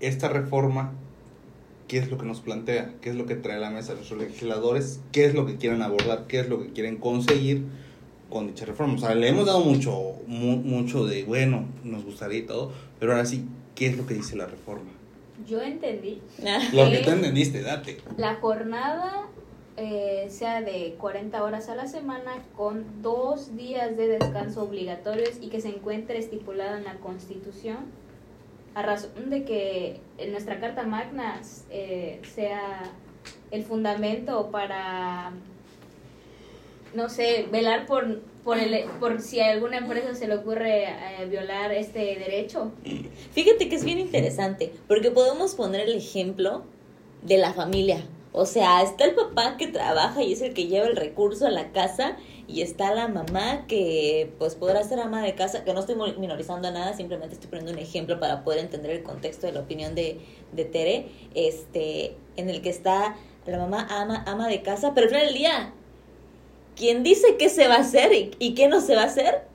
[0.00, 0.94] esta reforma,
[1.88, 2.92] ¿qué es lo que nos plantea?
[3.00, 5.00] ¿Qué es lo que trae a la mesa los legisladores?
[5.12, 6.26] ¿Qué es lo que quieren abordar?
[6.28, 7.64] ¿Qué es lo que quieren conseguir
[8.30, 8.94] con dicha reforma?
[8.94, 13.12] O sea, le hemos dado mucho, mu- mucho de, bueno, nos gustaría y todo, pero
[13.12, 14.90] ahora sí, ¿qué es lo que dice la reforma?
[15.48, 16.20] Yo entendí
[16.72, 17.98] Lo que tú entendiste, date.
[18.16, 19.26] la jornada
[19.76, 25.48] eh, sea de 40 horas a la semana con dos días de descanso obligatorios y
[25.48, 27.76] que se encuentre estipulada en la Constitución
[28.78, 32.82] a razón de que nuestra Carta Magna eh, sea
[33.50, 35.32] el fundamento para
[36.94, 41.26] no sé, velar por por, el, por si a alguna empresa se le ocurre eh,
[41.28, 42.72] violar este derecho.
[43.32, 46.64] Fíjate que es bien interesante, porque podemos poner el ejemplo
[47.20, 48.06] de la familia.
[48.32, 51.50] O sea, está el papá que trabaja y es el que lleva el recurso a
[51.50, 55.80] la casa y está la mamá que pues podrá ser ama de casa, que no
[55.80, 59.60] estoy minorizando nada, simplemente estoy poniendo un ejemplo para poder entender el contexto de la
[59.60, 60.20] opinión de,
[60.52, 65.10] de Tere, este, en el que está la mamá ama, ama de casa, pero al
[65.10, 65.72] final del día,
[66.76, 69.48] quien dice qué se va a hacer y, y qué no se va a hacer,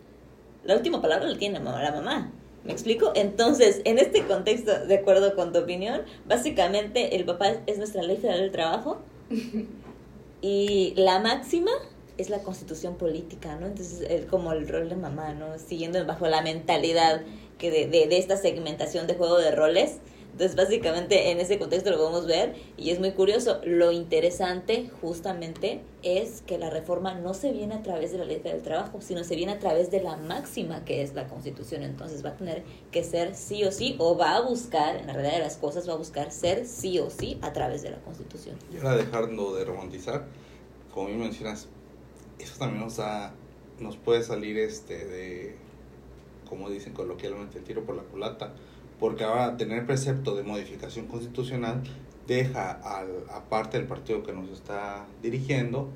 [0.64, 1.82] la última palabra la tiene la mamá.
[1.84, 2.32] La mamá.
[2.64, 3.12] ¿Me explico?
[3.16, 8.04] Entonces, en este contexto, de acuerdo con tu opinión, básicamente el papá es, es nuestra
[8.04, 9.00] ley federal del trabajo
[10.42, 11.72] y la máxima
[12.18, 13.68] es la constitución política, ¿no?
[13.68, 15.58] Entonces, es como el rol de mamá, ¿no?
[15.60, 17.22] Siguiendo bajo la mentalidad
[17.58, 19.98] que de, de, de esta segmentación de juego de roles,
[20.34, 23.62] Entonces, básicamente, en ese contexto lo podemos ver y es muy curioso.
[23.66, 28.40] Lo interesante, justamente, es que la reforma no se viene a través de la ley
[28.40, 31.84] del trabajo, sino se viene a través de la máxima que es la Constitución.
[31.84, 35.14] Entonces, va a tener que ser sí o sí, o va a buscar, en la
[35.14, 37.98] realidad de las cosas, va a buscar ser sí o sí a través de la
[37.98, 38.56] Constitución.
[38.74, 40.26] Y ahora dejando de romantizar,
[40.92, 41.68] como mencionas,
[42.40, 43.36] eso también nos da,
[43.80, 45.56] nos puede salir este de,
[46.50, 48.56] como dicen coloquialmente, el tiro por la culata
[49.00, 51.82] porque ahora tener precepto de modificación constitucional
[52.28, 55.90] deja al, aparte del partido que nos está dirigiendo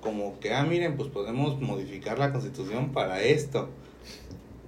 [0.00, 3.68] como que, ah, miren, pues podemos modificar la constitución para esto.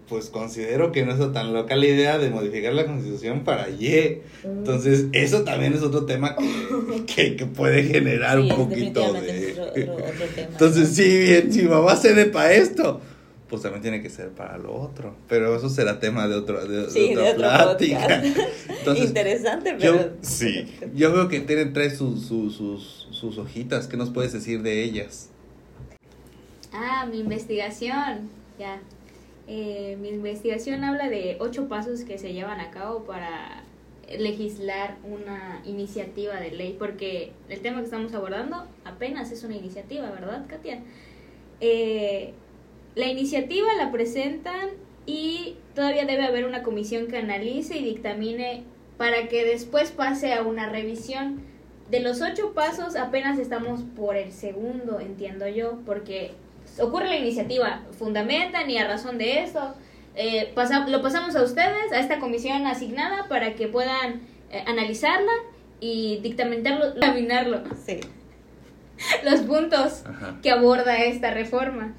[0.09, 4.23] Pues considero que no es tan loca la idea de modificar la constitución para Y.
[4.43, 6.35] Entonces, eso también es otro tema
[7.07, 9.55] que, que, puede generar un poquito de...
[10.37, 13.01] Entonces, sí, bien, si mamá se ve para esto,
[13.51, 15.17] pues también tiene que ser para lo otro.
[15.29, 16.85] Pero eso será tema de, otro, de,
[17.19, 18.23] otra plática.
[18.97, 19.97] Interesante, pero...
[19.97, 23.89] Yo, sí, yo veo que tienen tres sus, sus, sus, sus hojitas.
[23.89, 25.31] ¿Qué nos puedes decir de ellas?
[26.73, 28.81] Ah, mi investigación, ya.
[29.49, 33.65] Eh, mi investigación habla de ocho pasos que se llevan a cabo para
[34.17, 40.09] legislar una iniciativa de ley, porque el tema que estamos abordando apenas es una iniciativa,
[40.11, 40.81] ¿verdad, Katia?
[41.61, 42.33] Eh,
[42.95, 44.71] la iniciativa la presentan
[45.07, 48.65] y todavía debe haber una comisión que analice y dictamine
[48.97, 51.41] para que después pase a una revisión.
[51.91, 56.33] De los ocho pasos apenas estamos por el segundo, entiendo yo, porque
[56.79, 59.75] ocurre la iniciativa, fundamentan y a razón de esto,
[60.15, 60.53] eh,
[60.89, 65.33] lo pasamos a ustedes, a esta comisión asignada para que puedan eh, analizarla
[65.81, 67.63] y dictaminarlo, dictaminarlo.
[67.85, 68.01] Sí.
[69.25, 70.03] Los puntos
[70.43, 71.95] que aborda esta reforma.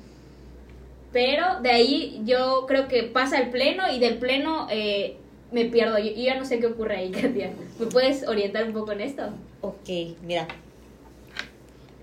[1.11, 5.17] Pero de ahí yo creo que pasa el pleno y del pleno eh,
[5.51, 5.97] me pierdo.
[5.99, 7.51] Yo, ya no sé qué ocurre ahí, Katia.
[7.79, 9.23] ¿Me puedes orientar un poco en esto?
[9.61, 9.89] Ok,
[10.25, 10.47] mira.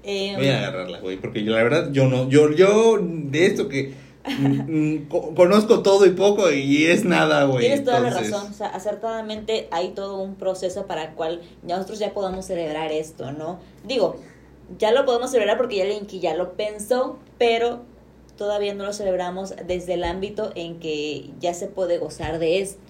[0.02, 3.68] Em, Voy a agarrarla, güey, porque yo, la verdad yo no, yo, yo de esto
[3.68, 3.92] que
[4.24, 7.66] mm, mm, conozco todo y poco y es nada, güey.
[7.66, 11.98] Tienes toda la razón, o sea, acertadamente hay todo un proceso para el cual nosotros
[11.98, 13.58] ya podamos celebrar esto, ¿no?
[13.84, 14.16] Digo,
[14.78, 17.82] ya lo podemos celebrar porque ya Linky ya lo pensó, pero
[18.38, 22.80] todavía no lo celebramos desde el ámbito en que ya se puede gozar de esto.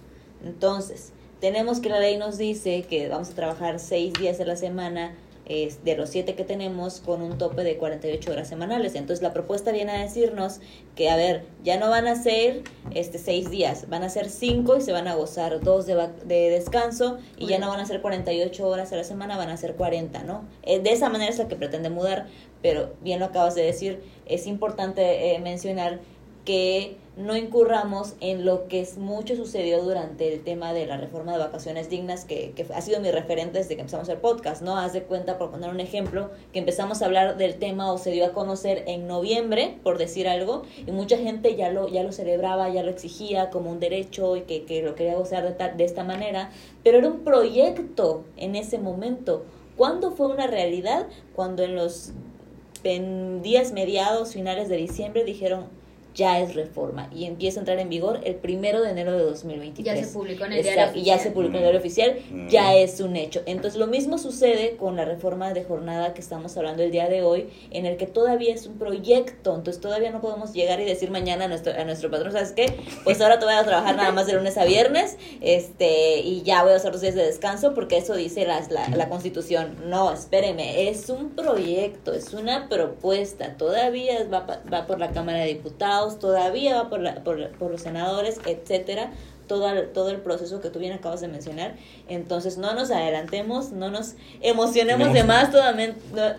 [0.44, 4.54] Entonces, tenemos que la ley nos dice que vamos a trabajar seis días a la
[4.54, 5.16] semana
[5.48, 8.94] de los siete que tenemos con un tope de 48 horas semanales.
[8.94, 10.60] Entonces la propuesta viene a decirnos
[10.94, 14.76] que, a ver, ya no van a ser este, seis días, van a ser cinco
[14.76, 15.94] y se van a gozar dos de,
[16.26, 19.56] de descanso y ya no van a ser 48 horas a la semana, van a
[19.56, 20.44] ser 40, ¿no?
[20.64, 22.26] Eh, de esa manera es la que pretende mudar,
[22.62, 26.00] pero bien lo acabas de decir, es importante eh, mencionar
[26.44, 31.32] que no incurramos en lo que es mucho sucedió durante el tema de la reforma
[31.32, 34.78] de vacaciones dignas, que, que, ha sido mi referente desde que empezamos el podcast, ¿no?
[34.78, 38.12] Haz de cuenta, por poner un ejemplo, que empezamos a hablar del tema o se
[38.12, 42.12] dio a conocer en noviembre, por decir algo, y mucha gente ya lo, ya lo
[42.12, 45.76] celebraba, ya lo exigía como un derecho y que, que lo quería gozar de, tal,
[45.76, 46.50] de esta manera,
[46.84, 49.44] pero era un proyecto en ese momento.
[49.76, 51.08] ¿Cuándo fue una realidad?
[51.34, 52.12] Cuando en los
[52.96, 55.66] en días mediados, finales de diciembre, dijeron,
[56.14, 59.84] ya es reforma y empieza a entrar en vigor el primero de enero de 2023.
[59.84, 61.02] Ya se publicó en el diario oficial.
[61.02, 62.48] Y ya se publicó en el diario oficial, mm.
[62.48, 63.42] ya es un hecho.
[63.46, 67.22] Entonces lo mismo sucede con la reforma de jornada que estamos hablando el día de
[67.22, 71.10] hoy, en el que todavía es un proyecto, entonces todavía no podemos llegar y decir
[71.10, 72.74] mañana a nuestro, a nuestro patrón, ¿sabes qué?
[73.04, 76.62] Pues ahora te voy a trabajar nada más de lunes a viernes este y ya
[76.62, 79.76] voy a hacer dos días de descanso porque eso dice la, la, la constitución.
[79.86, 85.46] No, espéreme, es un proyecto, es una propuesta, todavía va, va por la Cámara de
[85.46, 89.12] Diputados todavía va por, por, por los senadores, etcétera,
[89.48, 91.74] todo, todo el proceso que tú bien acabas de mencionar.
[92.08, 95.50] Entonces, no nos adelantemos, no nos emocionemos de más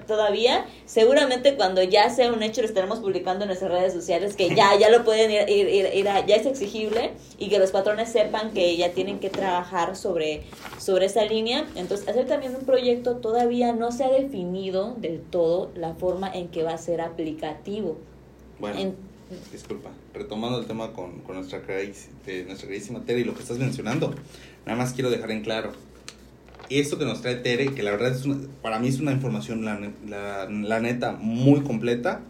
[0.08, 0.66] todavía.
[0.86, 4.78] Seguramente cuando ya sea un hecho lo estaremos publicando en nuestras redes sociales, que ya,
[4.80, 8.78] ya lo pueden ir, ir, ir, ya es exigible y que los patrones sepan que
[8.78, 10.44] ya tienen que trabajar sobre,
[10.78, 11.66] sobre esa línea.
[11.76, 16.48] Entonces, hacer también un proyecto todavía no se ha definido del todo la forma en
[16.50, 17.98] que va a ser aplicativo.
[18.60, 19.09] Bueno
[19.52, 23.58] disculpa, retomando el tema con, con nuestra, de nuestra queridísima Tere y lo que estás
[23.58, 24.14] mencionando,
[24.66, 25.72] nada más quiero dejar en claro,
[26.70, 28.24] esto que nos trae Tere, que la verdad es
[28.62, 29.80] para mí es una información, la,
[30.50, 32.22] la, neta, muy completa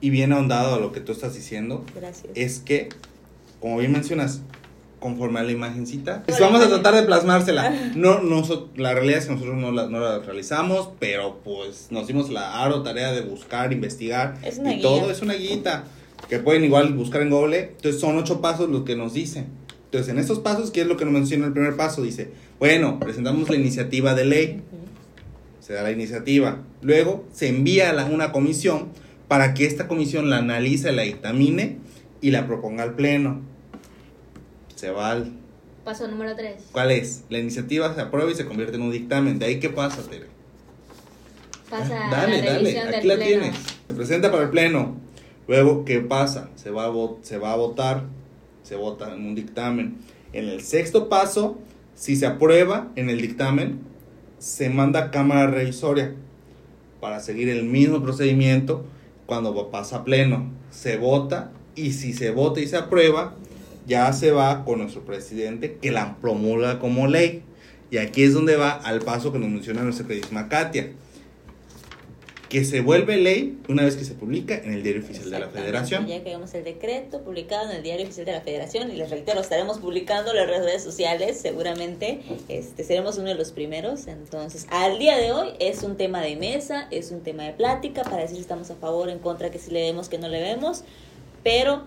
[0.00, 2.30] y bien ahondado a lo que tú estás diciendo, Gracias.
[2.34, 2.88] es que,
[3.60, 4.42] como bien mencionas,
[5.00, 7.70] conforme a la imagencita, pues vamos a tratar de plasmársela.
[7.94, 8.42] No, no,
[8.76, 12.62] la realidad es que nosotros no la, no la realizamos, pero pues nos dimos la
[12.62, 15.84] aro tarea de buscar, investigar y todo es una guita
[16.28, 17.58] que pueden igual buscar en Google.
[17.76, 19.46] Entonces son ocho pasos los que nos dicen.
[19.84, 22.02] Entonces, en estos pasos, ¿qué es lo que nos menciona el primer paso?
[22.02, 24.60] Dice, bueno, presentamos la iniciativa de ley,
[25.60, 28.88] se da la iniciativa, luego se envía a una comisión
[29.28, 31.78] para que esta comisión la analice, la dictamine
[32.20, 33.40] y la proponga al pleno.
[34.74, 35.32] Se va al...
[35.84, 36.64] Paso número 3.
[36.72, 37.24] ¿Cuál es?
[37.30, 39.38] La iniciativa se aprueba y se convierte en un dictamen.
[39.38, 40.26] ¿De ahí qué pasa, Tere?
[41.70, 43.40] Pasa Ah, dale, a la dale, aquí del la pleno.
[43.40, 43.56] tienes.
[43.88, 44.96] Se presenta para el pleno.
[45.48, 46.50] Luego, ¿qué pasa?
[46.56, 46.88] Se va, a
[47.56, 48.04] votar,
[48.62, 49.96] se vota en un dictamen.
[50.34, 51.58] En el sexto paso,
[51.94, 53.80] si se aprueba en el dictamen,
[54.38, 56.14] se manda a Cámara Revisoria
[57.00, 58.84] para seguir el mismo procedimiento
[59.24, 60.52] cuando pasa pleno.
[60.70, 63.34] Se vota y si se vota y se aprueba,
[63.86, 67.42] ya se va con nuestro presidente que la promulga como ley.
[67.90, 70.90] Y aquí es donde va al paso que nos menciona nuestra queridísima Katia
[72.48, 75.48] que se vuelve ley una vez que se publica en el Diario Oficial de la
[75.48, 76.06] Federación.
[76.06, 79.10] Ya que vemos el decreto publicado en el Diario Oficial de la Federación y les
[79.10, 84.06] reitero, estaremos publicando en las redes sociales, seguramente este, seremos uno de los primeros.
[84.06, 88.02] Entonces, al día de hoy es un tema de mesa, es un tema de plática
[88.02, 90.40] para decir si estamos a favor, en contra, que si le vemos, que no le
[90.40, 90.84] vemos,
[91.42, 91.82] pero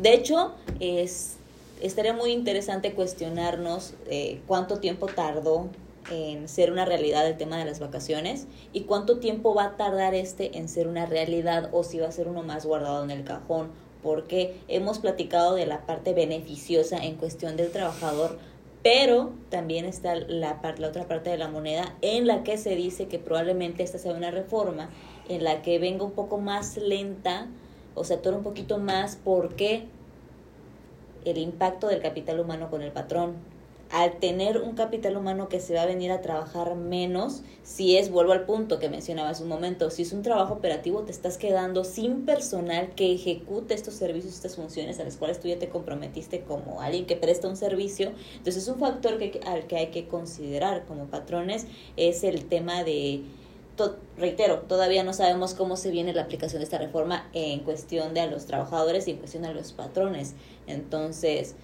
[0.00, 1.34] de hecho es,
[1.82, 5.68] estaría muy interesante cuestionarnos eh, cuánto tiempo tardó
[6.10, 10.14] en ser una realidad el tema de las vacaciones y cuánto tiempo va a tardar
[10.14, 13.24] este en ser una realidad o si va a ser uno más guardado en el
[13.24, 13.70] cajón
[14.02, 18.38] porque hemos platicado de la parte beneficiosa en cuestión del trabajador
[18.82, 23.06] pero también está la, la otra parte de la moneda en la que se dice
[23.06, 24.90] que probablemente esta sea una reforma
[25.28, 27.46] en la que venga un poco más lenta
[27.94, 29.84] o se atore un poquito más porque
[31.24, 33.34] el impacto del capital humano con el patrón.
[33.92, 38.10] Al tener un capital humano que se va a venir a trabajar menos, si es,
[38.10, 41.36] vuelvo al punto que mencionaba hace un momento, si es un trabajo operativo, te estás
[41.36, 45.68] quedando sin personal que ejecute estos servicios, estas funciones a las cuales tú ya te
[45.68, 48.12] comprometiste como alguien que presta un servicio.
[48.38, 51.66] Entonces, un factor que, al que hay que considerar como patrones
[51.98, 53.22] es el tema de
[54.16, 58.20] reitero, todavía no sabemos cómo se viene la aplicación de esta reforma en cuestión de
[58.20, 60.34] a los trabajadores y en cuestión a los patrones.
[60.66, 61.56] Entonces,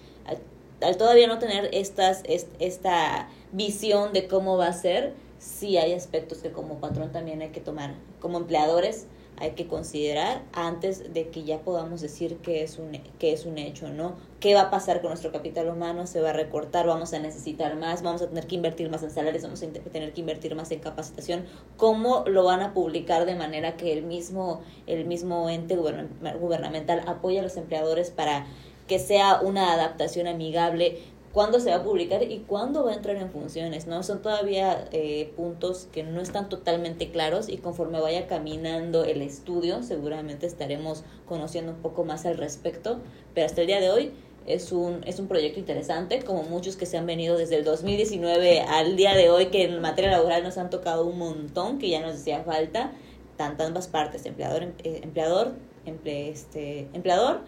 [0.81, 5.93] al, todavía no tener estas, est- esta visión de cómo va a ser, sí hay
[5.93, 9.07] aspectos que como patrón también hay que tomar, como empleadores
[9.41, 13.57] hay que considerar antes de que ya podamos decir que es un que es un
[13.57, 14.17] hecho, ¿no?
[14.41, 16.07] ¿Qué va a pasar con nuestro capital humano?
[16.07, 16.85] ¿Se va a recortar?
[16.87, 18.01] ¿Vamos a necesitar más?
[18.01, 19.43] ¿Vamos a tener que invertir más en salarios?
[19.43, 21.45] ¿Vamos a tener que invertir más en capacitación?
[21.77, 27.03] ¿Cómo lo van a publicar de manera que el mismo el mismo ente gubern- gubernamental
[27.07, 28.45] apoye a los empleadores para
[28.89, 30.97] que sea una adaptación amigable?
[31.31, 33.85] ¿Cuándo se va a publicar y cuándo va a entrar en funciones?
[33.85, 34.01] ¿no?
[34.01, 39.83] Son todavía eh, puntos que no están totalmente claros y conforme vaya caminando el estudio
[39.83, 42.99] seguramente estaremos conociendo un poco más al respecto,
[43.35, 44.11] pero hasta el día de hoy
[44.47, 48.61] es un, es un proyecto interesante, como muchos que se han venido desde el 2019
[48.61, 52.01] al día de hoy, que en materia laboral nos han tocado un montón, que ya
[52.01, 52.91] nos hacía falta,
[53.37, 55.53] tanto ambas partes, empleador, em- eh, empleador,
[55.85, 57.41] emple, este, empleador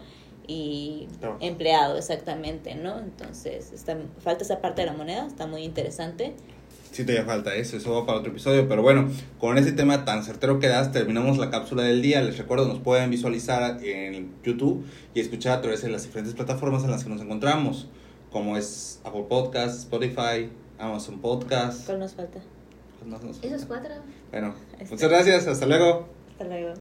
[0.46, 1.40] y Trabajo.
[1.42, 2.98] empleado, exactamente, ¿no?
[2.98, 6.34] Entonces, está, falta esa parte de la moneda, está muy interesante.
[6.90, 10.22] Sí, todavía falta eso, eso va para otro episodio, pero bueno, con ese tema tan
[10.24, 12.20] certero que das, terminamos la cápsula del día.
[12.20, 16.84] Les recuerdo, nos pueden visualizar en YouTube y escuchar a través de las diferentes plataformas
[16.84, 17.88] en las que nos encontramos,
[18.30, 21.86] como es Apple Podcast, Spotify, Amazon Podcast.
[21.86, 22.40] ¿Cuál nos falta?
[22.98, 23.66] ¿Cuál nos Esos falta?
[23.68, 23.94] cuatro.
[24.30, 24.94] Bueno, Este.
[24.94, 26.08] muchas gracias, hasta luego.
[26.32, 26.68] Hasta luego.